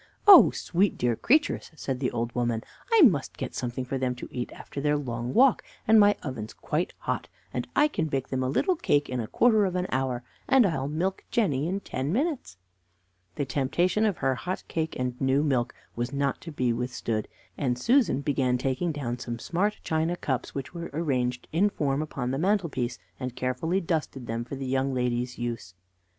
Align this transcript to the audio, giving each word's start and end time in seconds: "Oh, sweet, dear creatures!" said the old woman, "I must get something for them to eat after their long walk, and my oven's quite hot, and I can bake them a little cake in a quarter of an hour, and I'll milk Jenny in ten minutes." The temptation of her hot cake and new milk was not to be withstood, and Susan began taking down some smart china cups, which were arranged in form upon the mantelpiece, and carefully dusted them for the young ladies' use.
"Oh, 0.27 0.49
sweet, 0.49 0.97
dear 0.97 1.15
creatures!" 1.15 1.69
said 1.75 1.99
the 1.99 2.09
old 2.09 2.33
woman, 2.33 2.63
"I 2.91 3.01
must 3.01 3.37
get 3.37 3.53
something 3.53 3.85
for 3.85 3.99
them 3.99 4.15
to 4.15 4.27
eat 4.31 4.51
after 4.51 4.81
their 4.81 4.97
long 4.97 5.31
walk, 5.31 5.63
and 5.87 5.99
my 5.99 6.15
oven's 6.23 6.55
quite 6.55 6.95
hot, 7.01 7.27
and 7.53 7.67
I 7.75 7.87
can 7.87 8.07
bake 8.07 8.29
them 8.29 8.41
a 8.41 8.49
little 8.49 8.75
cake 8.75 9.09
in 9.09 9.19
a 9.19 9.27
quarter 9.27 9.63
of 9.63 9.75
an 9.75 9.85
hour, 9.91 10.23
and 10.49 10.65
I'll 10.65 10.87
milk 10.87 11.25
Jenny 11.29 11.67
in 11.67 11.81
ten 11.81 12.11
minutes." 12.11 12.57
The 13.35 13.45
temptation 13.45 14.03
of 14.03 14.17
her 14.17 14.33
hot 14.33 14.63
cake 14.67 14.95
and 14.97 15.21
new 15.21 15.43
milk 15.43 15.75
was 15.95 16.11
not 16.11 16.41
to 16.41 16.51
be 16.51 16.73
withstood, 16.73 17.27
and 17.55 17.77
Susan 17.77 18.21
began 18.21 18.57
taking 18.57 18.91
down 18.91 19.19
some 19.19 19.37
smart 19.37 19.77
china 19.83 20.15
cups, 20.15 20.55
which 20.55 20.73
were 20.73 20.89
arranged 20.93 21.47
in 21.51 21.69
form 21.69 22.01
upon 22.01 22.31
the 22.31 22.39
mantelpiece, 22.39 22.97
and 23.19 23.35
carefully 23.35 23.79
dusted 23.79 24.25
them 24.25 24.45
for 24.45 24.55
the 24.55 24.65
young 24.65 24.95
ladies' 24.95 25.37
use. 25.37 25.75